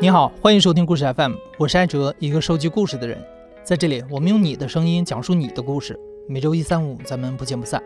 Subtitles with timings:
[0.00, 3.20] 你好，欢迎收听故事 FM，我是艾哲，一个收集故事的人。
[3.64, 5.98] 在这里，我们用你的声音讲述你的故事。
[6.28, 7.82] 每周一、三、五，咱们不见不散。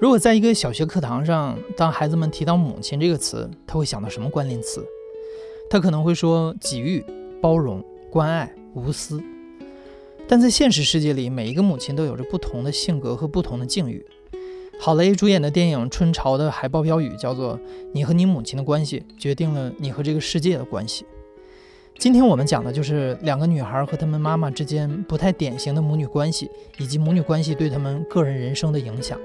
[0.00, 4.82] 如果在一个小学课堂上，当孩子们提到“母亲”这个词，他会想到什么关联词？
[5.68, 7.04] 他可能会说给予、
[7.42, 9.22] 包容、关爱、无私。
[10.26, 14.06] 但在现实世界里，每一个母亲都有着不同的性格和不同的境遇。
[14.80, 17.58] 郝蕾主演的电影《春潮》的海报标语叫做
[17.92, 21.06] “你和你母亲的关系决定了你和这个世界的关系”。
[21.96, 29.18] 今天我们讲的就是两个女孩和她们妈妈之间不太典型的母女关系，以及母女关系对她们个人人生的影响。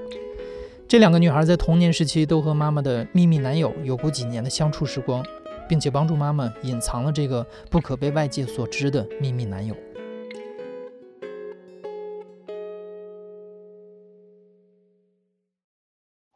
[0.88, 5.22] 这两个女孩在童年时期都和妈妈的秘密男友有过几年的相处时光，
[5.68, 9.74] 并且帮助妈妈隐藏了这个不可被外界所知的秘密男友。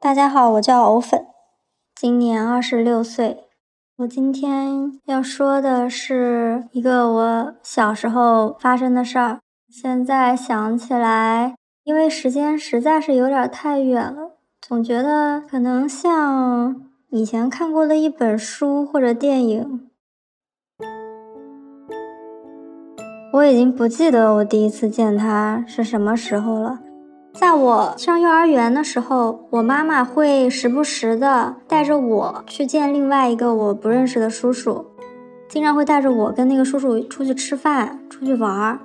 [0.04, 1.24] 大家好，我叫藕粉，
[1.94, 3.44] 今年二十六岁。
[3.96, 9.40] 我今天要说的是一个我小时候发生的事儿。
[9.70, 19.88] 现在想起来，因为时间实在是有点太远了，总觉得可能像以前看过的一本书或者电影。
[23.32, 26.80] 我已经不记得我第一次见他是什么时候了。
[27.34, 34.84] 在我上幼儿园的时候，我妈妈会时不时的带着我去见另外一个我不认识的叔叔，
[35.48, 38.78] 经常会带着我跟那个叔叔出去吃饭、出去玩儿。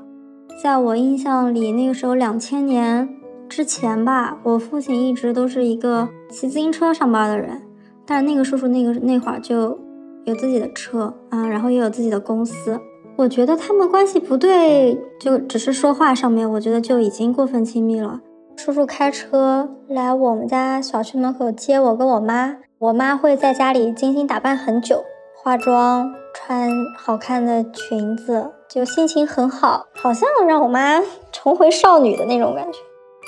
[0.63, 3.07] 在我印象里，那个时候两千年
[3.47, 7.61] 之前吧，我父亲一直都是一个骑自行车上班的人，
[8.03, 9.77] 但是那个叔叔那个那会儿就
[10.25, 12.79] 有自己的车啊，然后也有自己的公司。
[13.15, 18.19] 我觉得他们关系不对，就只是说话上面，我觉得就已经过分亲密了。
[18.61, 25.01] 叔叔开车来我们家小区门口接我跟我妈，我妈会在家里精心打扮很久，
[25.33, 30.99] 化妆，穿好看的裙子，就心情很好，好像让我妈
[31.31, 32.79] 重回少女的那种感觉，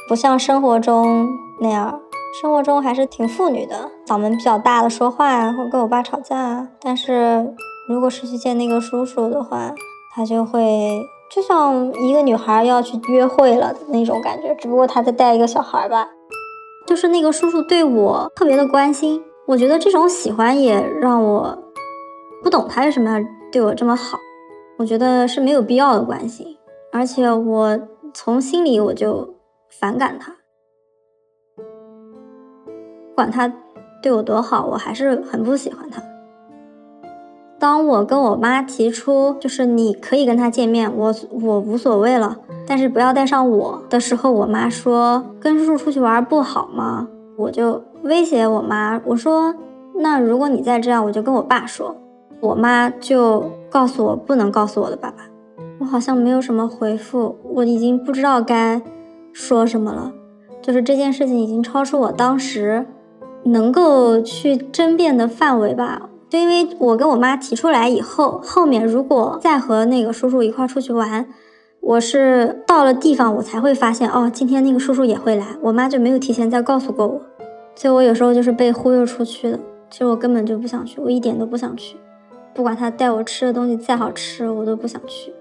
[0.10, 1.30] 不像生活中
[1.62, 2.02] 那样，
[2.42, 7.56] 生活中还是挺妇女的，嗓门比较大的说话呀，或跟我爸吵架啊，但是
[7.88, 9.74] 如果是去见那个叔叔的话，
[10.14, 11.02] 他就会。
[11.34, 16.06] 就像一个女孩要去约会了的那种感觉，只不过她在带一个小孩吧。
[16.86, 21.58] 就是那个叔叔对我特别的关心，我觉得这种喜欢也让我
[22.44, 24.18] 不懂他为什么要对我这么好。
[24.78, 26.58] 我觉得是没有必要的关心，
[26.92, 27.80] 而且我
[28.14, 29.36] 从心里我就
[29.70, 30.36] 反感他。
[33.16, 33.48] 管他
[34.02, 36.02] 对我多好，我还是很不喜欢他。
[37.62, 42.36] 当我跟我妈提出，就是你可以跟他见面，我我无所谓了，
[42.66, 47.08] 但是不要带上我的时候，我妈说跟叔叔出去玩不好吗？
[47.38, 49.54] 我就威胁我妈，我说
[50.00, 51.96] 那如果你再这样，我就跟我爸说。
[52.40, 55.18] 我妈就告诉我不能告诉我的爸爸。
[55.80, 58.82] 我好像没有什么回复，我已经不知道该
[59.32, 60.12] 说什么了。
[60.64, 62.88] 就是这件事情已经超出我当时
[63.44, 66.08] 能够去争辩的范围吧。
[66.32, 71.28] 就因为我跟我妈提出来以后，后面如果再和那个叔叔一块出去玩，
[71.82, 77.20] 我是到了地方我才会发现，哦，今天那个叔叔也会来，我妈就没有提前再告诉过我，
[77.76, 79.60] 所以我有时候就是被忽悠出去的。
[79.90, 81.98] 其实我根本就不想去，我一点都不想去，
[82.54, 85.34] 不管他带我吃的东西再好吃，我都不想去。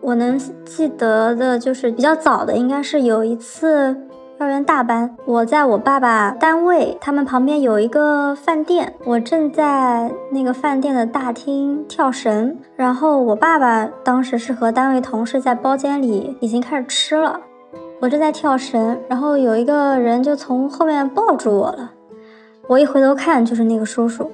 [0.00, 3.96] 我能记得的就是比较早的，应该是有一次。
[4.38, 17.40] 幼儿园大班，我在我爸爸单位，他们旁边有一个饭店，我正在那个饭店的大厅跳绳，然后我爸爸当时是和单位同事在包间里已经开始吃了，
[17.98, 21.92] 我正在跳绳，然后有一个人就从后面抱住我了，
[22.68, 24.30] 我一回头看就是那个叔叔，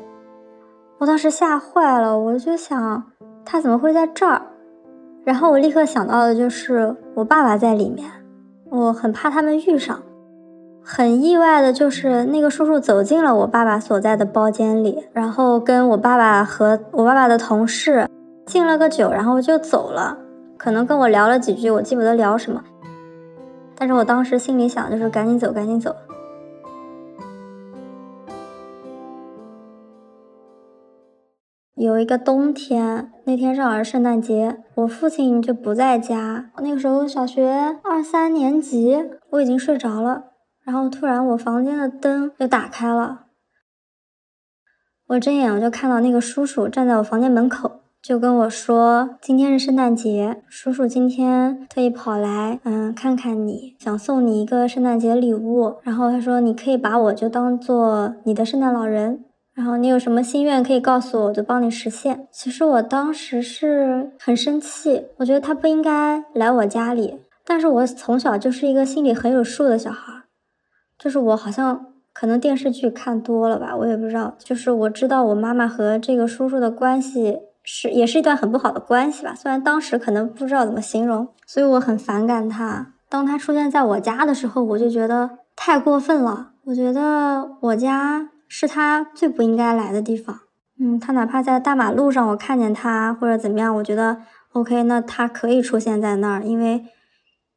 [0.99, 3.05] 我当时吓坏了，我就想
[3.45, 4.43] 他怎么会在这儿，
[5.23, 8.11] 然后我立刻想到的就是我爸爸在里面。
[8.75, 10.01] 我很怕他们遇上，
[10.83, 18.09] 很意外的就是那个叔叔走进了我爸爸所在的包间里，然后跟我爸爸和我爸爸的同事
[18.47, 20.17] 敬了个酒，然后就走了。
[20.57, 22.63] 可能跟我聊了几句，我记不得聊什么，
[23.77, 25.95] 但是我当时心里想就是赶紧走，赶紧走。
[31.83, 36.53] 有一个冬天，那天正好是圣诞节，我父亲就不在家。
[36.59, 38.97] 那个时候小学二三年级，
[39.31, 40.27] 我已经睡着了。
[40.65, 43.23] 然后突然我房间的灯就打开了，
[45.09, 55.79] 我睁眼我就看到那个叔叔站在我房间门口，就跟我说：“今天是圣诞节，叔叔今天特意跑来，嗯，看看你，想送你一个圣诞节礼物。
[55.83, 59.25] 然后他说你可以把我就当做你的圣诞老人。”
[59.63, 62.27] 然后你有什么心愿可以告诉我，我就帮你实现。
[62.33, 67.21] 其实我当时是很生气，我觉得他不应该来我家里。
[67.45, 70.25] 但是我从小就是一个心里很有数的小孩，
[70.99, 74.35] 就是我好像可能电视剧看多了吧，我也不知道。
[74.37, 79.33] 就是我知道我妈妈和这个叔叔的关系是，也是一段很不好的关系吧。
[79.33, 82.95] 虽然当时可能不知道怎么形容，所以我很反感他。
[83.09, 86.49] 当他出现在我家的时候，我就觉得太过分了。
[86.65, 88.31] 我觉得我家。
[88.55, 90.41] 是他最不应该来的地方。
[90.79, 94.19] 嗯，他哪怕在大马路上，我看见他或者怎么样，我觉得
[94.53, 96.85] OK，那他可以出现在那儿，因为，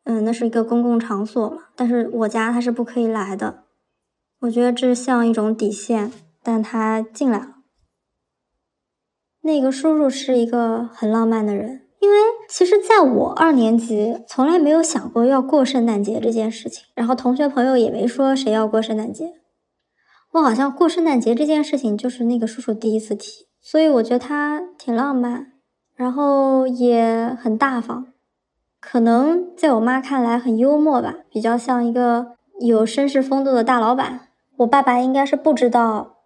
[0.06, 1.64] 嗯，那是一个公共场所嘛。
[1.76, 3.66] 但是我家他是不可以来的，
[4.44, 6.14] 我觉得这像一种底线。
[6.42, 7.56] 但他进来了。
[9.42, 12.18] 那个叔叔是一个很浪漫的人，因为
[12.48, 19.34] 其实在我二年级，从来没有想过要过圣诞节这件事情，然后同学朋友也没说谁要过圣诞节。
[20.36, 25.54] 我好像过圣诞节这件事情就是那个叔叔第一次提，所以我觉得他挺浪漫，
[25.96, 28.08] 然后也很大方，
[28.82, 34.28] 可能在我妈看来很幽默吧，比较像一个有绅士风度的大老板。
[34.58, 36.18] 我爸爸应该是不知道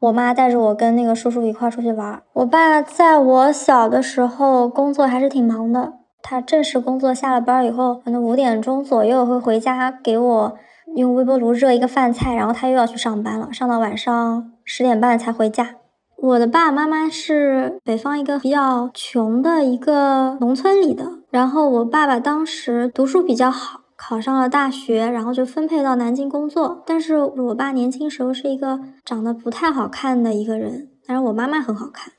[0.00, 2.22] 我妈带着我跟那个叔叔一块出去玩。
[2.32, 5.92] 我爸在我小的时候工作还是挺忙的，
[6.22, 10.56] 他正式工作下了班以后，可能五点钟左右会回家给我。
[10.96, 15.76] 用微波炉热一个饭菜，然后他又要去上班了，上到晚上十点半才回家。
[16.16, 26.82] 我的爸爸妈妈是北方一个比较穷的一个农村里的，然后我爸爸当时读书比较好，考上了大学，然后就分配到南京工作。
[26.84, 32.14] 但是我爸年轻时候是一个长得不太好看的一个人，但是我妈妈很好看，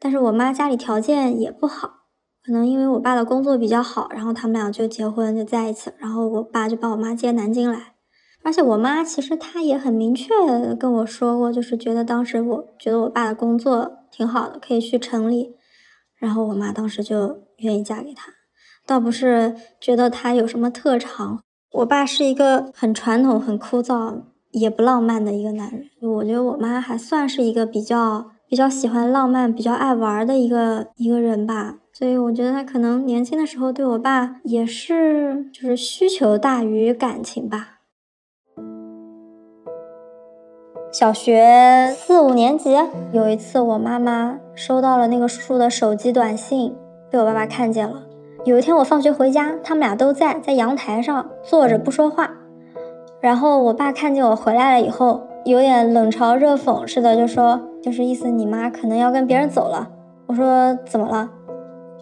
[0.00, 2.03] 但是我妈家里条件也不好。
[2.44, 5.90] 可能因为我爸的工作比较好，然后他们俩就结婚就在一起。
[5.98, 7.94] 然后我爸就把我妈接南京来，
[8.42, 10.28] 而且我妈其实她也很明确
[10.78, 15.56] 跟我说过，就是觉得当时我觉得我爸的工作挺好的，可以去城里，
[16.18, 18.30] 然后我妈当时就愿意嫁给他，
[18.84, 21.40] 倒不是觉得他有什么特长。
[21.72, 24.20] 我爸是一个很传统、很枯燥
[24.50, 31.78] 也不浪漫的一个男人，我觉得我妈还算是一个比较比较喜欢浪漫、比较爱玩的一个一个人吧。
[31.96, 37.78] 所以我觉得他可能年轻的时候对我爸也是，就是需求大于感情吧。
[40.90, 42.74] 小学四五年级
[43.12, 46.74] 有一次，我妈妈收到了那个叔叔的手机短信，
[47.12, 48.02] 被我爸爸看见了。
[48.44, 52.28] 有一天我放学回家，他们俩都在，在阳台上坐着不说话。
[53.20, 59.88] 然后我爸看见我回来了以后，有点冷嘲热讽似的，就说，就是意思你妈可能要跟别人走了。
[60.26, 61.30] 我说怎么了？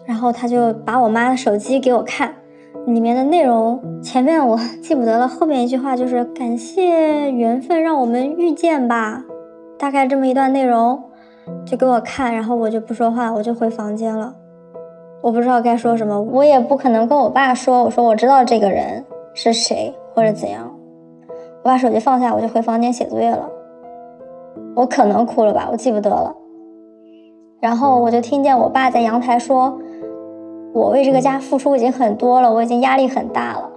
[0.05, 2.33] 然后他就把我妈的手机给我看，
[2.85, 9.23] 里面的内容前面我 记不得了，后面一句话就是感谢缘分让我们遇见吧，
[9.79, 11.01] 大概这么一段内容，
[11.65, 14.35] 就给我看，然后我就不说话，我就回房间了。
[15.21, 20.69] 我不知道该说什么，我也不可能跟我爸说，我说我知道这个人是谁或者怎样。
[21.63, 23.49] 我把手机放下，我就回房间写作业了。
[24.75, 26.35] 我可能哭了吧，我记不得了。
[27.61, 29.79] 然后我就听见我爸在阳台说。
[30.73, 33.69] 我为这个家付出已经很多了，我已经压力很大了。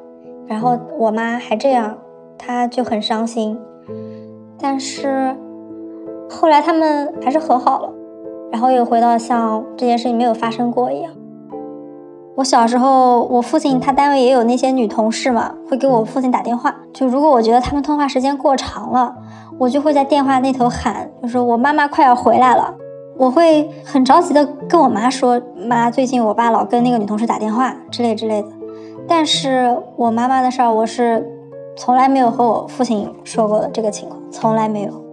[0.47, 1.99] 然后我妈还这样，
[2.39, 3.59] 她就很伤心。
[4.59, 5.37] 但是
[6.31, 7.93] 后来他们还是和好了，
[8.51, 11.13] 然后又回到像这件事情没有发生过一样。
[12.37, 16.75] 我小时候，我父亲他单位也有那些女同事嘛，会给我父亲打电话。
[16.93, 19.15] 就如果我觉得他们通话时间过长了，
[19.59, 22.75] 我就会在电话那头喊，就说我妈妈快要回来了。
[23.19, 28.49] 我会很着急的跟我妈说：“妈，最近我爸老跟那个女同事打电话之类之类的。”
[29.09, 31.27] 但是我妈妈的事儿，我是
[31.77, 35.05] 从来没有和我父亲说过的这个情况，从来没有。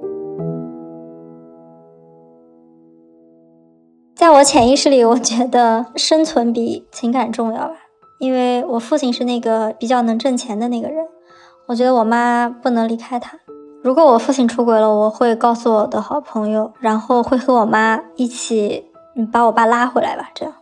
[4.16, 7.76] 在我潜意识里，我觉得生存比情感重要吧，
[8.20, 11.06] 因为我父亲是那个比较能挣钱的那个人，
[11.68, 13.38] 我觉得我妈不能离开他。
[13.84, 20.30] 如果我父亲出轨了，我会告诉我的好朋友，然后会和我妈一起，嗯，把我爸拉回来吧。
[20.34, 20.54] 这样，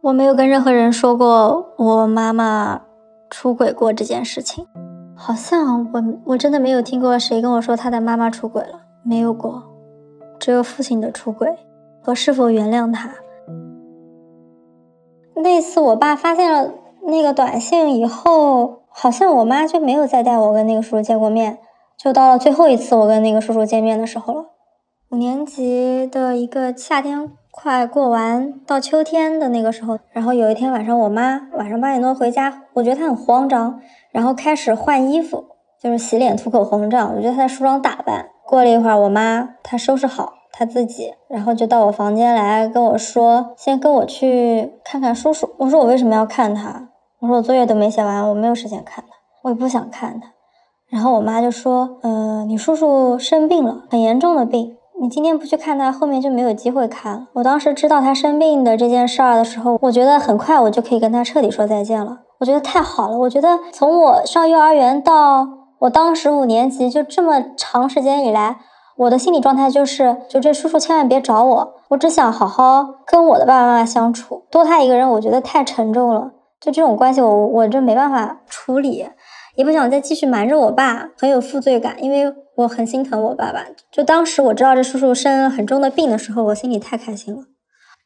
[0.00, 2.80] 我没有跟任何人说过我妈妈
[3.28, 4.66] 出轨过这件事情，
[5.14, 9.62] 好像我我真的没有听过谁跟我说他的妈妈出轨了，没有过，
[10.38, 11.54] 只有父亲的出轨
[12.00, 13.10] 和是否原谅他。
[15.34, 21.58] 那次我爸发现了那个短信以后，好像我妈就没有再带我跟那个叔叔见过面。
[22.02, 24.46] 就到了最后一次我跟那个叔叔见面的时候了。
[25.10, 33.78] 五年级的一个夏天快过完，到秋天的那个时候，然后有一天晚上，我妈晚上八点多回家，我觉得她很慌张，
[34.12, 35.44] 然后开始换衣服，
[35.78, 37.12] 就是洗脸、涂口红这样。
[37.14, 38.30] 我觉得她在梳妆打扮。
[38.46, 46.88] 过了一会儿，我妈她收拾好她自己，然后就到我房间来跟我说：“先跟我去看看叔叔。”我说：“我为什么要看他？”
[47.20, 50.32] 我说：“我作业都没写完，我没有时间看他，我也不想看他。”
[50.90, 57.26] 然后我妈就说：“呃，你叔叔生病了，很严重的病。”你今天不去看他，后面就没有机会看了。
[57.32, 62.18] 我当时知道他生病的这件事儿的时候，我觉得很快我就可以跟他彻底说再见了。
[62.40, 63.16] 我觉得太好了。
[63.16, 68.58] 我觉得从我上幼儿园到我当时五年级，就这么长时间以来，
[68.98, 74.42] 我的心理状态就是，就这叔叔千万别找我，我只想好好跟我的爸爸妈妈相处。
[74.50, 76.32] 多他一个人，我觉得太沉重了。
[76.60, 79.06] 就这种关系，我我这没办法处理。
[79.60, 83.66] 也不想再继续瞒着我爸，很有负罪感，因为我很心疼我爸爸。
[83.92, 87.42] 就当时我知道这叔叔生很重的病的时候，我心里太开心了。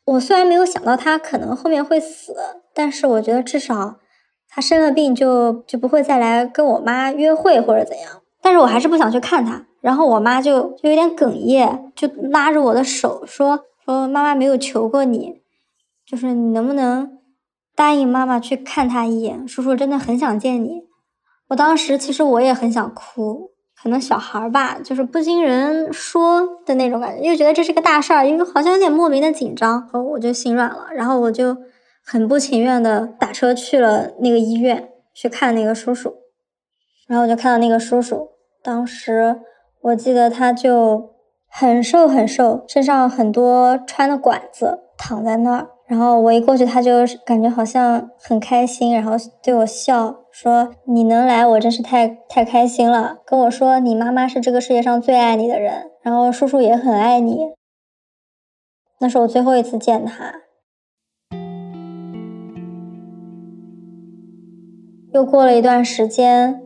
[0.04, 2.34] 我虽然没有想到他可能后面会死，
[2.74, 4.00] 但是我觉得至少
[4.48, 8.20] 他生了病就就不会再来跟我妈约会或者怎样。
[8.42, 9.64] 但是我还是不想去看他。
[9.80, 15.34] 然后我妈就就有点哽咽，就拉着我的手说说妈妈没有求过你，
[16.04, 17.16] 就是你能不能
[17.76, 19.46] 答应妈妈去看他一眼？
[19.46, 20.82] 叔叔真的很想见你。
[21.48, 31.56] 我当时其实我也很想哭，可能小孩吧，就是不经人说的那种感觉，又觉得这是个大事儿，因为好像有点莫名的紧张，然后我就心软了，然后我就
[32.04, 36.14] 很不情愿的打车去了那个医院去看那个叔叔，
[37.06, 38.30] 然后我就看到那个叔叔，
[38.62, 39.40] 当时
[39.82, 41.10] 我记得他就
[41.50, 45.68] 很瘦很瘦，身上很多穿的管子，躺在那儿。
[45.86, 57.52] 然后我一过去，他就感觉好像很开心，然后对我笑，说：“你能来，我真是太太开心了。”跟我说：“你妈妈是这个世界上最爱你的人，然后叔叔也很爱你。”
[58.98, 60.34] 那是我最后一次见他。
[65.12, 66.62] 又过了一段时间，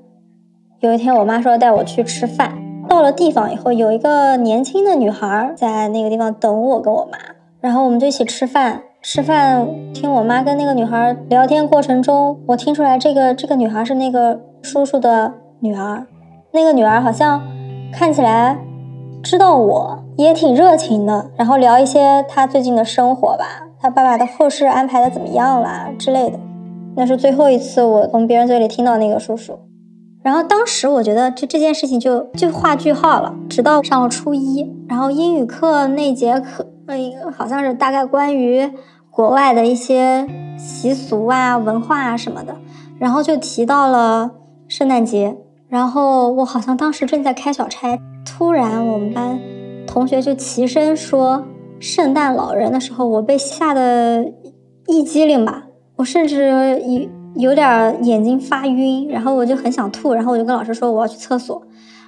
[0.81, 2.59] 有一天我妈说要带我去吃饭，
[2.89, 7.19] 到了地方以后，有一个年轻的女孩在那个地方等我跟我妈，
[7.61, 8.85] 然后我们就一起吃饭。
[9.01, 16.07] 吃饭听我妈跟那个女孩聊天过程中，我听出来这个这个女孩是那个叔叔的女儿。
[16.53, 17.43] 那个女儿好像
[17.93, 18.59] 看起来
[19.23, 23.45] 知道我也挺热情的，然后聊一些她最近的生活吧，
[23.81, 26.39] 她爸爸的后事安排的怎么样啦之类的。
[26.97, 29.59] 那是最后一次我从别人嘴里听到那个叔叔。
[30.23, 33.35] 然后当时我觉得就这件事情就就画句号了。
[33.49, 36.67] 直到上了初一，然后英语课那节课。
[36.89, 38.71] 嗯，好像是大概关于
[39.11, 40.27] 国外的一些
[40.57, 42.57] 习俗啊、文化啊什么的，
[42.99, 44.31] 然后就提到了
[44.69, 45.37] 圣诞节。
[45.69, 49.39] 然后我好像当时正在开小差，突然我们班
[49.87, 51.45] 同学就齐声说
[51.79, 54.25] “圣诞老人”的时候，我被吓得
[54.87, 55.65] 一激灵吧，
[55.97, 61.63] 我甚至有有点眼睛发晕，然后我就很想吐，然后我就跟老师说我要去厕所，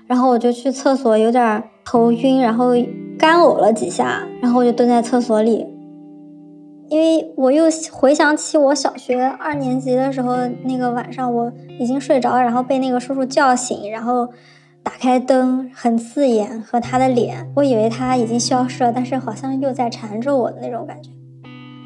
[0.06, 2.74] 然后我就去厕所，有点头晕，然后。
[3.18, 5.66] 干呕了几下，然后我就蹲在厕所里，
[6.88, 14.26] 因为我又回想起我小学二年级的时候那个晚上，我已经睡着，然后被那个叔叔叫醒，然后
[14.82, 21.10] 打开灯，很刺眼和他的脸，我以为他已经消失了，但是好像又在缠着我的那种感觉。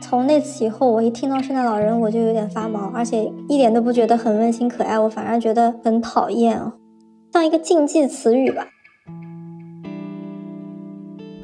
[0.01, 6.63] 从那次以后，我一听到圣诞老人，我就有点发毛，而且一点都不觉得很温馨可爱，我反而觉得很讨厌，
[7.33, 8.69] 像一个禁忌词语吧。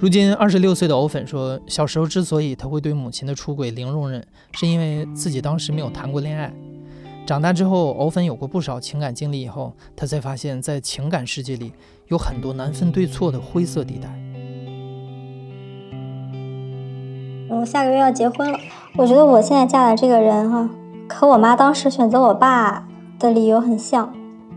[0.00, 6.50] 如今二十六岁的欧粉说，小时候之所以他会对母亲的出轨零容忍，是因为自己当时没有谈过恋爱。
[7.26, 11.74] 长大之后，欧粉有过不少情感经历以后，他才发现，在情感世界里
[12.08, 14.08] 有很多难分对错的灰色地带。
[17.50, 18.58] 我下个月要结婚了，
[18.96, 20.70] 我觉得我现在嫁的这个人哈，
[21.10, 22.88] 和我妈当时选择我爸
[23.18, 24.10] 的理由很像。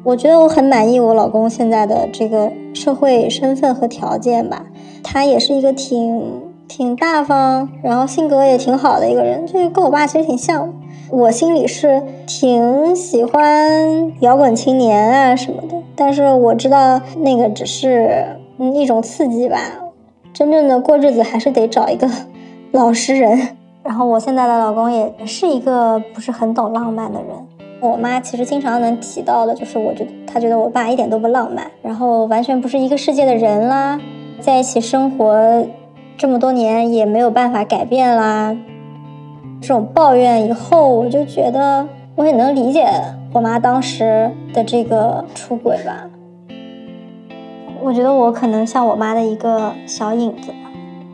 [0.06, 4.66] 我觉得我很满意我老公现在的这个社会身份和条件吧。
[5.04, 10.74] 他也是一个挺挺大方，然后性格也挺好的一个人，就是跟我爸其实挺像。
[11.10, 18.26] 我心里是挺喜欢摇滚青年啊什么的，但是我知道那个只是
[18.74, 19.60] 一种刺激吧。
[20.34, 22.10] 真正的过日子还是得找一个
[22.72, 23.50] 老实人。
[23.84, 27.30] 然后我现在的老公也是一个不是很懂浪漫的人。
[27.80, 34.00] 我妈其实经常能提到的就是，我觉得她觉得我爸一点都不浪漫，然后完全不是一个世界的人啦。
[34.44, 35.66] 在一起生活
[36.18, 38.54] 这么多年也没有办法改变啦，
[39.62, 42.86] 这种抱怨以后，我就觉得我也能理解
[43.32, 46.10] 我妈当时的这个出轨吧。
[47.82, 50.52] 我觉得我可能像我妈的一个小影子。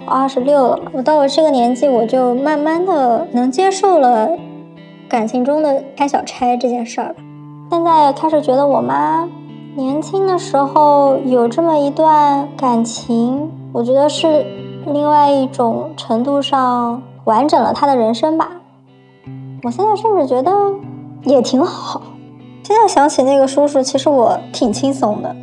[0.07, 4.31] 我二十六了，我到了这个年纪，我就慢慢的能接受了
[5.07, 7.15] 感情中的开小差这件事儿。
[7.69, 9.29] 现在开始觉得我妈。
[9.79, 14.45] 年轻的时候有这么一段感情，我觉得是
[14.85, 18.51] 另外一种程度上完整了他的人生吧。
[19.63, 20.51] 我现在甚至觉得
[21.23, 22.01] 也挺好。
[22.61, 25.33] 现在想起那个叔叔，其实我挺轻松的，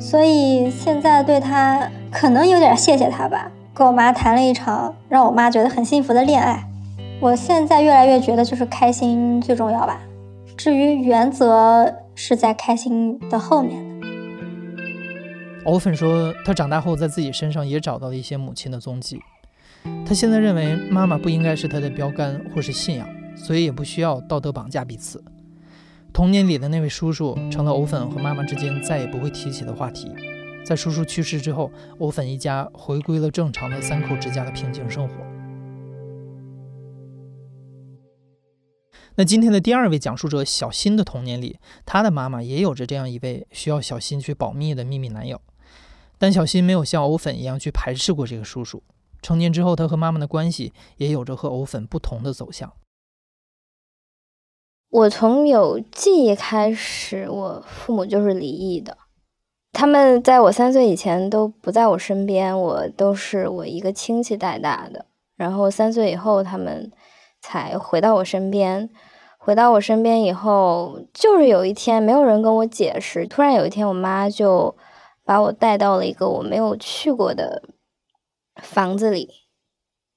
[0.00, 3.50] 所以现在对他可能有点谢谢他吧。
[3.74, 6.64] 跟我妈谈了一场让我妈觉得很幸福的恋爱，
[7.20, 10.00] 我现在越来越觉得就是开心最重要吧。
[10.56, 14.06] 至于原则是在开心的后面的。
[15.64, 19.20] 欧粉说，他长大后在自己身上也找到了一些母亲的踪迹。
[20.06, 23.08] 他现在认为妈妈不应该是他的标杆或是信仰。
[23.36, 25.22] 所以也不需要道德绑架彼此。
[26.12, 30.08] 童年里的那位叔叔成了欧粉和妈妈之间再也不会提起的话题。
[30.64, 31.68] 在叔叔去世之后，
[31.98, 35.14] 欧粉一家回归了正常的三口之家的平静生活。
[39.16, 45.40] 那今天的第二位讲述者小新的童年里，他的妈妈也有着这样一位需要小新去保密的秘密男友，
[46.18, 48.82] 但小新没有像藕粉一样去排斥过这个叔叔。
[49.22, 52.72] 成年之后，他和妈妈的关系也有着和藕粉不同的走向。
[54.90, 58.98] 我从有记忆开始，我父母就是离异的。
[59.72, 65.06] 他们在我三岁以前都不在我身边，我都是我一个亲戚带大的。
[65.36, 66.92] 然后三岁以后，他们
[67.44, 68.88] 才回到我身边。
[69.36, 74.74] 回到我身边以后，就是有一天没有人跟我解释，突然有一天，我妈就
[75.22, 77.62] 把我带到了一个我没有去过的
[78.62, 79.28] 房子里。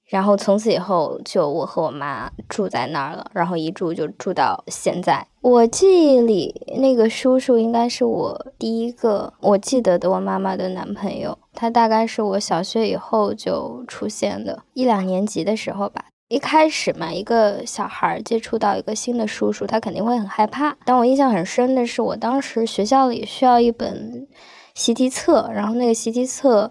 [0.06, 5.28] 然后从此以后，就我和我妈住在那儿了，然后一住就住到现在。
[5.42, 16.06] 我记忆里那个叔叔应该是我第一个我记得的我妈妈的男朋友，他大概是我小学以后就出现的，一两年级的时候吧。
[16.30, 20.76] 一开始嘛，一个小孩接触到一个新的叔叔，他肯定会很害怕。
[20.86, 24.28] 但我印象很深的是，我当时学校里需要一本
[24.76, 26.70] 习题册，然后那个习题册，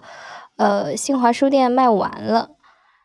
[0.56, 2.50] 呃，新华书店卖完了。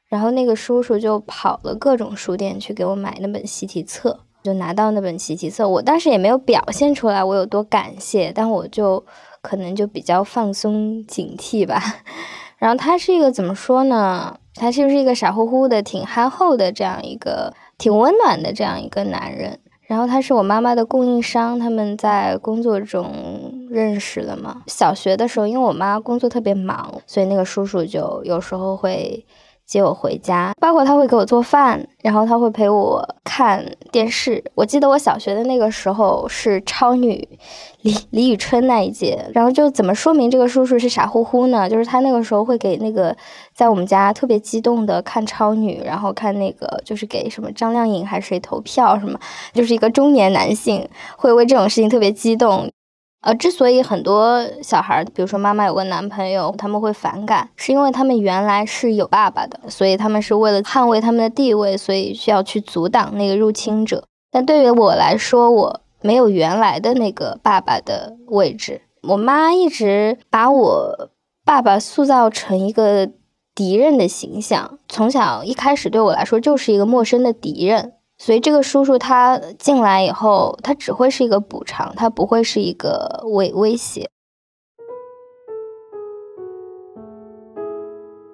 [0.09, 5.65] 然后那个叔叔就跑了各种书店去给我买那本习题册，就拿到那本习题册。
[5.69, 9.05] 我当时也没有表现出来我有多感谢，但我就
[9.41, 11.81] 可能就比较放松警惕吧。
[12.61, 14.37] 然后他是一个怎么说呢？
[14.53, 19.57] 他就是一个傻乎乎的、挺憨厚的这样一个、挺温暖的这样一个男人？
[19.87, 23.11] 然后他是我妈妈的供应商，他们在工作中
[23.67, 24.61] 认识的嘛。
[24.67, 29.25] 小学的时候，因为我妈工作特别忙，所以那个叔叔就有时候会。
[29.71, 34.43] 接我回家，包括他会给我做饭，然后他会陪我看电视。
[34.53, 37.25] 我记得我小学的那个时候是超女
[37.83, 41.69] 李李宇春那一届，然后就怎么说明这个叔叔是傻乎乎呢？
[41.69, 43.15] 就是他那个时候会给那个
[43.55, 49.17] 在我们家特别激动的看超女，然后看那个就是给什么张靓颖还是谁投票什么，
[49.53, 52.69] 就是一个中年男性会为这种事情特别激动。
[53.21, 64.03] 呃，之所以很多小孩，比如说妈妈有个男朋友，他们会反感，是因为他们原来是有爸爸的，所以他们是为了捍卫他们的地位，所以需要去阻挡那个入侵者。
[64.31, 68.81] 但对于我来说，我没有原来的那个爸爸的位置。
[69.03, 71.09] 我妈一直把我
[71.45, 73.07] 爸爸塑造成一个
[73.53, 77.93] 敌人的形象，从小一开始对我来说就是一个陌生的敌人。
[78.23, 84.11] 所以这个叔叔他进来以后，他只会是一个补偿，他不会是一个威威胁。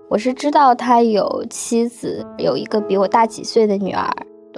[0.09, 4.09] 我是知道他有妻子，有一个比我大几岁的女儿。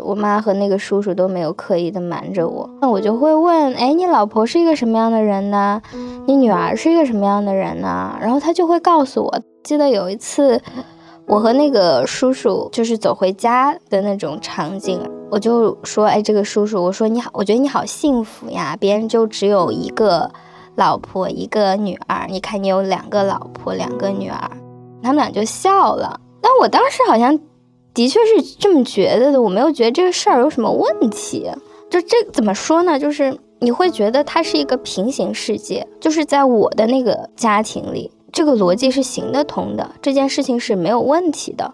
[0.04, 2.68] 我妈和那个叔叔都没有刻意的瞒着我。
[2.82, 5.80] 那我就会问：哎，你老婆是一个什么样的人呢？
[6.26, 8.18] 你女儿是一个什么样的人呢？
[8.20, 9.39] 然后他就会告诉我。
[9.63, 10.60] 记得有一次。
[11.28, 15.00] 我和那个叔叔就是走回家的那种场景，
[15.32, 20.32] 我就说：“哎，这个叔叔，我说你好，我觉得你好幸福呀，别人就只有一个
[20.76, 24.52] 老婆，一个女儿，你看你有两个老婆，两个女儿。”
[25.02, 26.20] 他们俩就笑了。
[26.42, 27.39] 但我当时好像
[27.94, 31.50] 的确是这么觉得的，我没有觉得这个事儿有什么问题。
[31.89, 33.00] 就这怎么说呢？
[33.00, 38.12] 就是你会觉得它是一个平行世界，就是在我的那个家庭里。
[38.32, 41.74] 这个逻辑是行得通的，这件事情是没有问题的。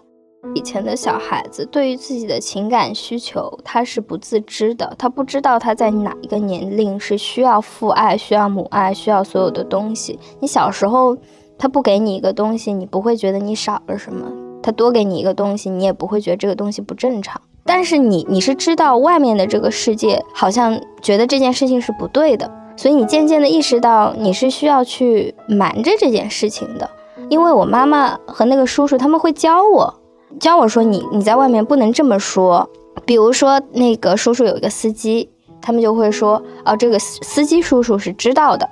[0.54, 10.18] 以前的小孩子对于自己的情感需求，他是不自知的，他不知道他在哪一个年龄是需要父爱、需要母爱、需要所有的东西。
[10.40, 11.16] 你小时候，
[11.58, 14.26] 他不给你一个东西，你不会觉得你少了什么；
[14.62, 17.40] 他多给你一个东西，你也不会觉得这个东西不正常。
[17.64, 22.50] 但是你，你是知道外面的这个世界，好像觉得这件事情是不对的。
[22.76, 26.88] 所以你渐渐的意识到你是需要去瞒着这件事情的，
[27.28, 29.94] 因为我妈妈和那个叔叔他们会教我，
[30.40, 32.68] 教我说你你在外面不能这么说。
[33.04, 35.28] 比如说那个叔叔有一个司机，
[35.60, 38.68] 他们就会说哦这个司司机叔叔是知道的，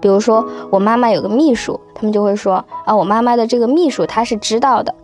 [0.00, 4.94] 比如说我妈妈有个秘书，他们就会说啊，我妈妈的这个秘书他是知道的。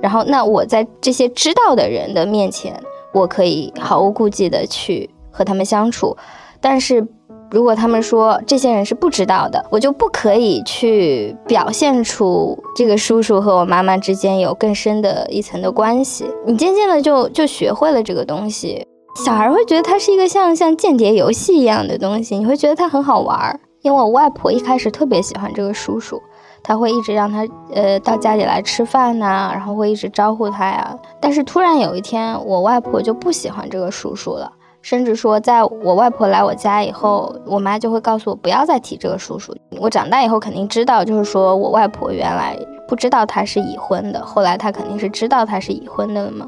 [0.00, 2.80] 然后那我在这些知道的人的面前，
[3.12, 6.16] 我可以毫无顾忌的去和他们相处。
[6.60, 7.06] 但是
[7.54, 16.24] 如果他们说这些人是不知道的，我就不可以去表现出这个叔叔和我妈妈之间有更深的一层的关系。
[16.44, 18.84] 你渐渐的就就学会了这个东西。
[19.24, 23.60] 小孩会觉得它是一个像像间谍游戏一样的东西，你会觉得它很好玩儿。
[23.82, 26.20] 因为我外婆一开始特别喜欢这个叔叔，
[26.60, 30.92] 她会一直让他呃到家里来吃饭呐，然后会一直招呼他呀。
[31.20, 34.50] 但是突然有一天，我外婆就不喜欢这个叔叔了，
[34.84, 39.56] 甚至说在我外婆来我家以后，我妈就会告诉我不要再提这个叔叔。
[39.80, 42.54] 我长大以后肯定知道，就是说我外婆原来
[42.86, 46.46] 不知道他是已婚的，后来她肯定是知道他是已婚的了嘛。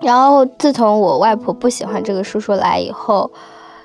[0.00, 3.30] 然后自从我外婆不喜欢这个叔叔来以后，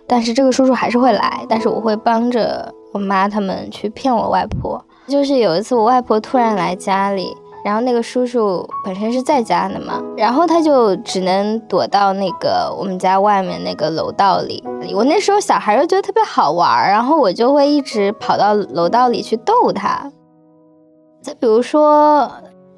[0.08, 4.82] 但是这个叔叔还是会来，但是我会帮着我妈他们去骗我外婆。
[5.08, 14.63] 就是有一次我外婆突然来家里，然后那个叔叔本身是在家的嘛，然后他就只能躲到那个我们家外面那个楼道里。
[14.93, 20.12] 我那时候小孩又觉得特别好玩，然后我就会一直跑到楼道里去逗他。
[21.23, 22.32] 再比如说，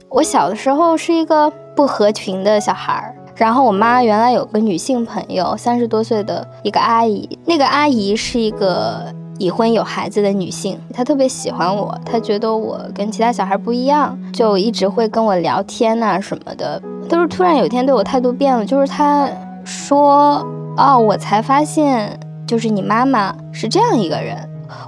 [0.07, 3.13] 我小的时候是一个不合群的小孩儿。
[3.35, 7.37] 然后我妈原来有个女性朋友，三十多岁的一个阿姨。
[7.45, 16.81] 那个阿姨是一个已婚有孩子的女性，她特别喜欢我，她觉得我跟其他小孩不一样，就一直会跟我聊天呐什么的。
[17.07, 19.29] 都是突然有一天对我态度变了，就是她
[19.63, 20.45] 说
[20.75, 24.37] ：“哦，我才发现，就是你妈妈是这样一个人。”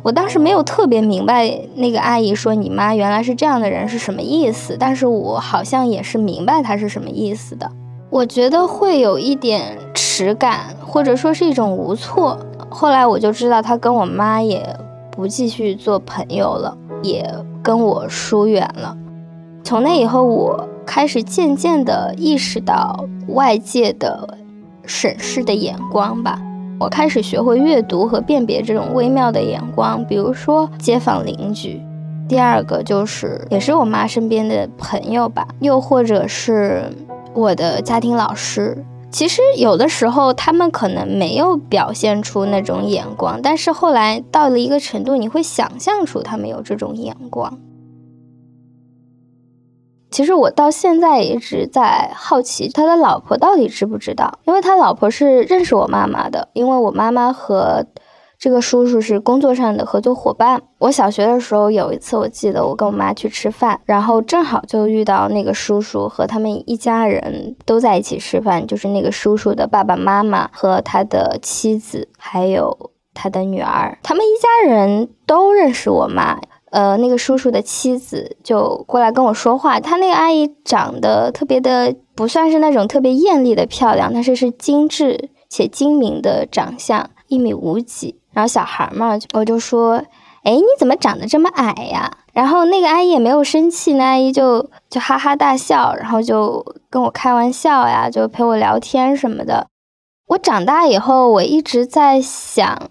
[0.03, 7.71] 我当时没有特别明白那个阿姨说你妈原来是这样的人是什么意思，但是我好像也是明白她是什么意思的。
[8.09, 12.37] 我觉得会有一点耻感，或者说是一种无措。
[12.69, 14.63] 后来我就知道，他跟我妈也
[15.11, 17.27] 不继续做朋友了，也
[17.61, 18.95] 跟我疏远了。
[19.63, 24.37] 从那以后，我开始渐渐地意识到外界的
[24.85, 26.39] 审视的眼光吧。
[26.79, 31.81] 我开始学会阅读和辨别这种微妙的眼光，比如说街坊邻居，
[32.27, 36.83] 第二个就是也是我妈身边的朋友吧，又或者是。
[37.35, 38.75] 我的家庭老师，
[39.11, 47.57] 其实有的时候他们可能没有表现出那种眼光，但是后来到了一个程度，你会想象出他们有这种眼光。
[50.11, 57.85] 其实我到现在一直在好奇他的老婆到底知不知道，因为他老婆是认识我妈妈的，因为我妈妈和。
[58.39, 60.61] 这个叔叔是工作上的合作伙伴。
[60.77, 76.39] 我小学的时候有一次，我记得我跟我妈去吃饭，然后正好就遇到那个叔叔和他们一家人都在一起吃饭，就是那个叔叔的爸爸妈妈和他的妻子，还有他的女儿，他们一家人都认识我妈。
[76.71, 88.18] 呃，那个叔叔的妻子就过来跟我说话，他那个阿姨长得特别的，不算是那种特别艳丽的漂亮，但是是精致且精明的长相，一米五几。
[88.31, 90.03] 然后小孩嘛，我就说，
[90.43, 92.17] 哎，你怎么长得这么矮呀？
[92.33, 99.67] 然后那个阿姨也没有生气，那阿姨就就哈哈大笑，然后就跟我开玩笑呀，就陪我聊天什么的。
[100.27, 102.89] 我长大以后，我一直在想，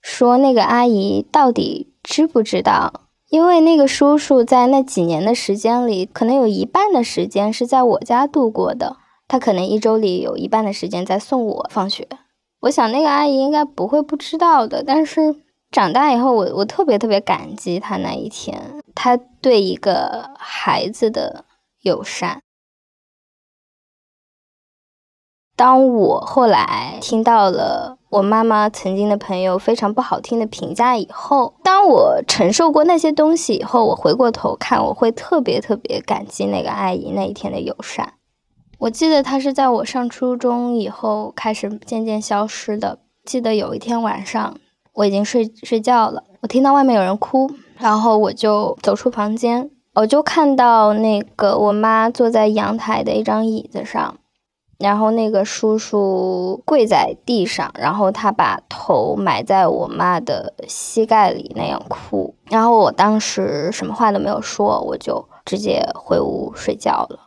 [0.00, 3.02] 说那个阿姨到底知不知道？
[3.28, 8.96] 因为那个叔叔在那几年的时间里，可能有一半的时间是在我家度过的，
[9.28, 12.08] 他可能一周里有一半的时间在送我放学。
[12.60, 15.36] 我想那个阿姨应该不会不知道的，但是
[15.70, 21.44] 长大以后，我我特别特别感激她那一天，她对一个孩子的
[21.80, 22.42] 友善。
[25.56, 38.14] 当我后来听到了我妈妈曾经的朋友非常不好听的评价以后，当我承受过那些东西以后，我回过头看，我会特别特别感激那个阿姨那一天的友善。
[38.80, 42.98] 我记得他是在我上初中以后开始渐渐消失的。
[43.26, 44.56] 记得有一天晚上，
[44.94, 54.16] 我已经睡睡觉了，我听到外面有人哭，然后我就走出房间，我就看到那个我妈坐在阳台的一张椅子上，
[54.78, 67.26] 然后那个叔叔跪在地上，然后他把头埋在我妈的膝盖里那样哭，然后我当时什么话都没有说，我就直接回屋睡觉了。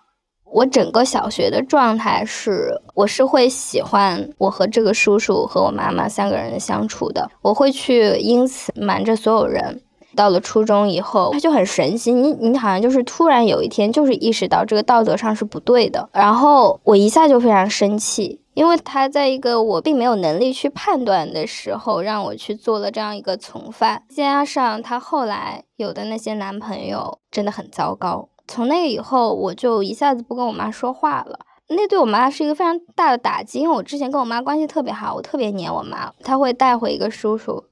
[0.53, 7.29] 我整个小学的状态是，我是会喜欢我和这个叔叔和我妈妈三个人的相处的。
[7.41, 9.81] 我会去因此瞒着所有人，
[10.15, 31.39] 到了初中以后，他就很神奇，你你好像就是突然有一天就是意识到这个道德上是不对的，然后我一下就非常生气，因为他在一个我并没有能力去判断的时候，让我去做了这样一个从犯，加上他后来有的那些男朋友真的很糟糕，从那以后我就一下子不跟我妈说话了。
[31.69, 37.63] 那对我妈是一个非常大的打击，因为我之前跟我妈关系特别好，我特别黏我妈，她会带回一个叔叔。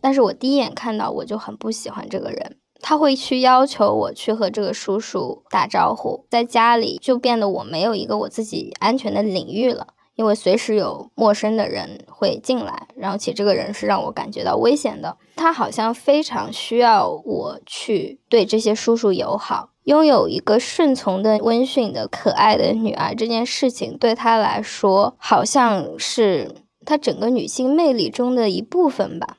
[0.00, 9.88] 但是我第一眼看到我就很不喜欢这个人，他会去要求我去和这个叔叔打招呼，在家里就变得我没有一个我自己安全的领域了，
[10.18, 15.16] 因为随时有陌生的人会进来，然后且这个人是让我感觉到危险的。
[15.36, 26.52] 他好像非常需要我去对这些叔叔友好，拥有一个顺从的、温驯的、可爱的女儿，这件事情对他来说好像是
[26.84, 29.36] 他整个女性魅力中的一部分吧。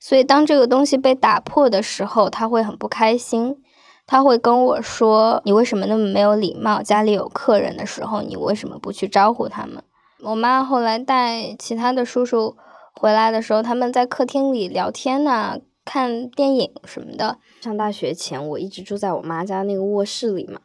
[0.00, 3.58] 所以，当这个东西被打破的时候，他会很不开心。
[4.06, 6.82] 他会跟我说：“你为什么那么没有礼貌？
[6.82, 9.82] 家里有客人的时候，你为什么不去招呼他们？”
[10.24, 12.56] 我妈后来带其他的叔叔
[12.94, 17.38] 回来的时候，他们在客厅里聊天呐，看电影什么的。
[17.60, 20.60] 上大学前，我一直住在我妈家那个卧室里嘛，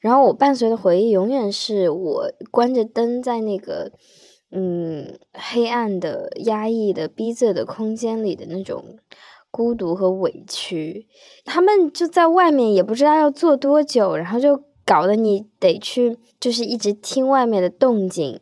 [0.00, 3.92] 然后我伴随的回忆永远是我关着灯在那个。
[4.52, 8.98] 嗯，黑暗的、压抑的、逼仄的空间里的那种
[9.48, 11.06] 孤独和委屈，
[11.44, 18.40] 他们就在外面也不知道要坐多久，然后就搞得你得去，就是一直听外面的动静，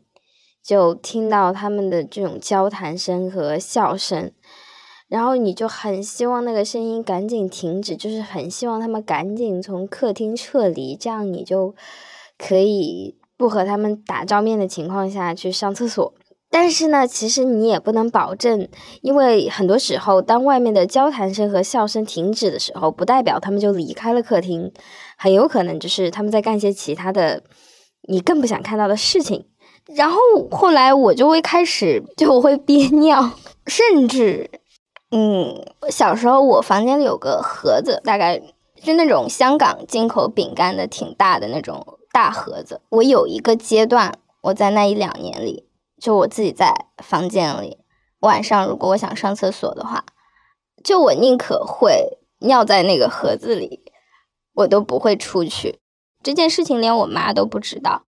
[0.62, 4.30] 就听到他们的这种交谈声和笑声，
[5.08, 11.74] 然后你就很希望那个声音赶紧停止，就是很希望他们赶紧从客厅撤离，这样你就
[12.36, 13.16] 可以。
[13.38, 16.12] 不和他们打照面的情况下去上厕所，
[16.50, 18.68] 但是呢，其实你也不能保证，
[19.00, 24.72] 因为很多时候，当外面的交谈声和笑声停止的时候，不代表他们就离开了客厅，
[25.16, 27.44] 很有可能就是他们在干些其他的
[28.08, 29.46] 你更不想看到的事情。
[29.94, 30.18] 然后
[30.50, 33.32] 后来我就会开始就会憋尿，
[33.66, 34.50] 甚至，
[35.10, 38.40] 嗯，小时候我房间里有个盒子，大概
[38.82, 41.98] 是那种香港进口饼干的，挺大的那种。
[42.10, 45.68] 大盒子，我有一个阶段，我在那一两年里，
[46.00, 47.78] 就我自己在房间里，
[48.20, 50.04] 晚上如果我想上厕所的话，
[50.82, 53.82] 就我宁可会尿在那个盒子里，
[54.54, 55.78] 我都不会出去。
[56.22, 58.04] 这件事情连我妈都不知道。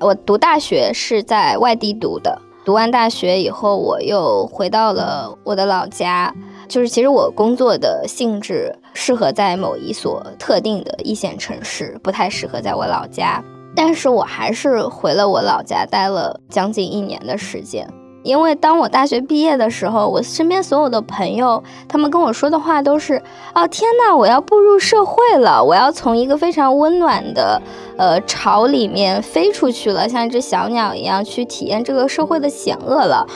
[0.00, 6.32] 我读大学是在外地读的，读完大学以后，我又回到了我的老家。
[6.68, 13.42] 就是其实我工作的性质适合在某一所特定的一线城市，不太适合在我老家。
[13.74, 17.88] 但是我还是回了我老家，待了将近一年的时间。
[18.22, 23.22] 因为当我大学毕业的时候，我身边所有的朋友，他们跟我说的话都是：
[23.54, 27.60] 哦天呐，我要步入社会了，我要从一个非常温暖的
[27.96, 33.26] 呃巢里面飞出去了，像一只小鸟一样去体验这个社会的险恶了。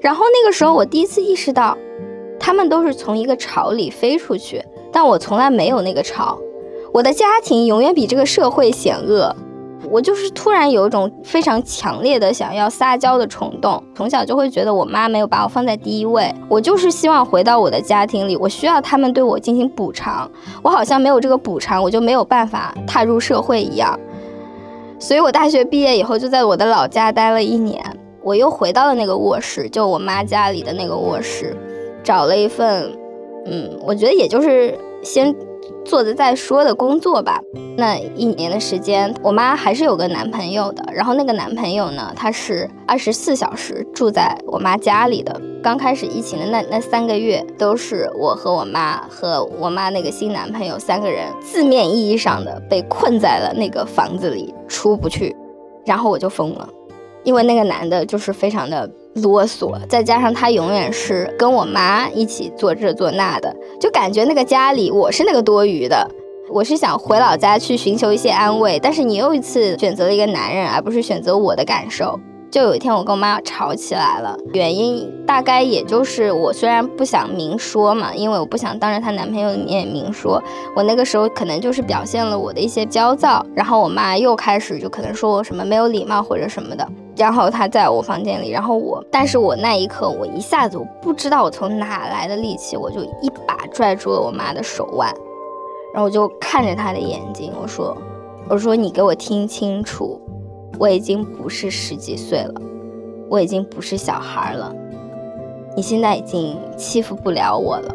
[0.00, 1.76] 然后那个时候，我第一次意识到。
[2.40, 6.38] 他们都是从一个巢里飞出去，但我从来没有那个巢。
[6.94, 9.34] 我的家庭永远比这个社会险恶。
[9.90, 13.82] 我就是突然有一种非常强烈的想要撒娇的冲动。
[13.94, 16.34] 从小就会觉得我妈没有把我放在第一位。
[16.48, 20.30] 我就是希望回到我的家庭里，我需要他们对我进行补偿。
[20.62, 23.98] 我好像没有这个补偿，我就没有办法踏入社会一样。
[24.98, 27.82] 所以我大学毕业以后就在我的老家待了一年，
[28.22, 31.56] 我又回到了那个卧室，就我妈家里的那个卧室。
[32.04, 32.90] 找了一份，
[33.44, 35.34] 嗯，我觉得也就是先
[35.88, 37.40] 做着再说的工作吧。
[37.78, 40.84] 那一年的时间，我妈还是有个男朋友的。
[40.92, 45.40] 然后那个男朋友呢，他是二十四小时住在我妈家里的。
[45.62, 55.34] 刚开始疫情的那那三个月，都是我和我妈和我妈那个新男朋友三个人字面意义上的被困在了那个房子里，出不去。
[55.86, 56.68] 然后我就疯了，
[57.24, 58.88] 因为那个男的就是非常的。
[59.18, 66.08] 啰嗦，再加上他永远是跟我妈一起做这做那的，就感觉那个家里我是那个多余的。
[66.50, 72.18] 我是想回老家去寻求一些安慰，但是你又一次选择了一个男人，而不是选择我的感受。
[72.50, 80.42] 就有一天我跟我妈吵起来了，原因大概也就是我虽然不想明说嘛，因为我不想当着她男朋友的面明说，
[80.74, 86.88] 我那个时候可能就是表现了我的一些焦躁，然后我妈又开始就可能说我什么没有礼貌或者什么的。
[87.16, 95.12] 然后她在我房间里，然后我，但是我那一刻，我一下子我不知道我从哪来的力气，我就一把拽住了我妈的手腕，
[95.92, 97.94] 然后我就看着她的眼睛，我说，
[98.48, 100.20] 我说你给我听清楚，
[100.78, 102.54] 我已经不是十几岁了，
[103.28, 104.72] 我已经不是小孩了，
[105.74, 107.94] 你现在已经欺负不了我了，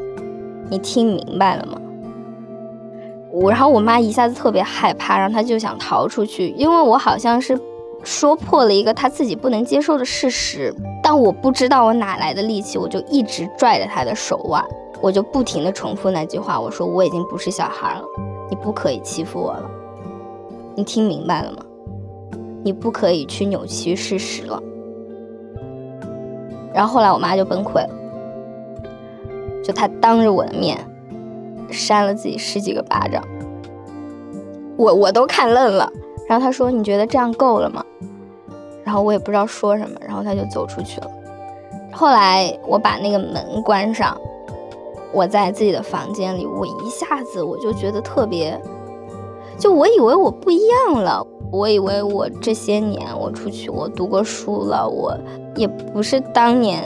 [0.70, 1.80] 你听明白了吗？
[3.32, 7.58] 我然后我妈一下子特别害怕，然后她就想逃出去，因为我好像是
[8.04, 14.64] 说破了一个她自己不能接受的事实，但我不知道我哪来的力气，我就一直拽着她的手腕，
[15.02, 18.04] 我就不停的重复那句话，我说我已经不是小孩了，
[18.50, 19.72] 你不可以欺负我了，
[20.76, 21.58] 你听明白了吗？
[22.64, 24.62] 你不可以去扭曲事实了。
[26.74, 27.90] 然后后来我妈就崩溃了，
[29.64, 30.78] 就她当着我的面。
[31.70, 33.24] 扇了自己十几个巴掌，
[34.78, 35.92] 我我都看愣了。
[36.28, 37.84] 然后她说：“你觉得这样够了吗？”
[38.86, 41.10] 然后我也不知道说什么，然后她就走出去了。
[41.92, 44.16] 后来我把那个门关上，
[45.12, 48.60] 我在自己的房间里，我一下子我就觉得特别，
[49.58, 55.16] 就我以为我不一样了，我以为我这些年我出去我读过书了，我
[55.56, 56.84] 也不是当年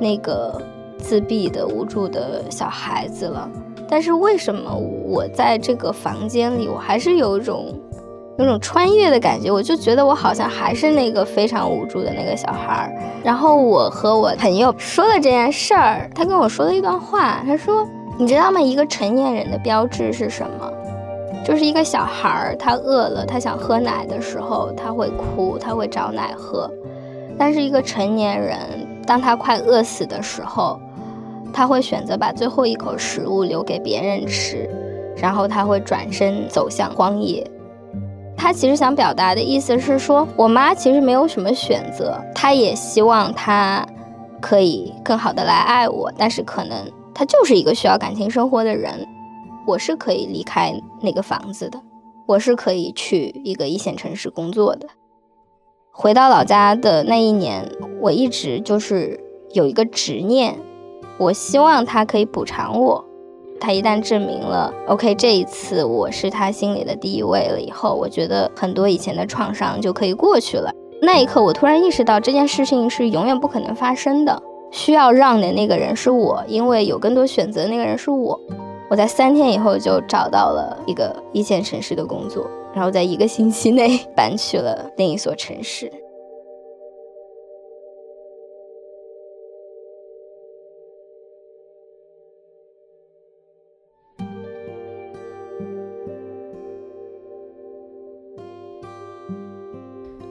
[0.00, 0.62] 那个
[0.96, 3.50] 自闭的无助的小孩子了。
[3.88, 4.72] 但是为什么
[5.04, 7.74] 我在这个房间里，我还是有一种
[8.38, 9.50] 有种穿越的感觉？
[9.50, 12.94] 我就觉得我好像还是那个非常无助的那个小孩儿。
[13.24, 17.84] 然后我和我朋友说了这件事儿，他跟我说了一段话，他说
[18.16, 18.60] ：“你知道吗？
[18.60, 20.72] 一个成年人的标志是什么？
[21.44, 26.70] 就是一个小孩儿，他饿了，他想喝奶的时候，他会哭，他会找奶喝。
[27.38, 28.58] 但是一个成年人，
[29.06, 30.80] 当他快饿死的时候。”
[31.56, 34.68] 他会选择把最后一口食物留给别人吃，
[35.16, 37.48] 然后他会转身走向荒野。
[38.36, 43.86] 他其实想表达的意思是说，我妈其实没有什么选择，她也希望他
[44.40, 46.76] 可以更好的来爱我，但是可能
[47.14, 49.06] 他就是一个需要感情生活的人。
[49.66, 51.80] 我是可以离开那个房子的，
[52.26, 54.88] 我是可以去一个一线城市工作的。
[55.90, 59.18] 回到老家的那一年，我一直就是
[59.52, 60.58] 有一个执念。
[61.16, 63.04] 我希望他可以补偿我。
[63.60, 70.72] 他一旦证明了，OK，这一次我是他心里的第一位了以后，我觉得很多以前的创伤就可以过去了。
[71.00, 74.42] 那一刻，我突然意识到这件事情是永远不可能发生的。
[74.72, 78.40] 需要让的那个人是我，因为有更多选择，那个人是我。
[78.94, 85.90] 我在三天以后就找到了一个一线城市的工作，然后在一个星期内 搬去了另一所城市。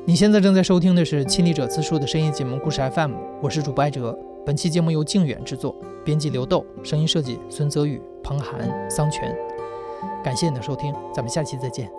[0.05, 4.17] 你现在正在收听的是《亲历者自述》的声音节目故事 FM，我是主播艾哲。
[4.45, 9.33] 本期节目由靖远制作，编辑刘豆，声音设计孙泽宇、彭涵、桑泉。
[10.21, 11.89] 感谢你的收听，咱们下期再见。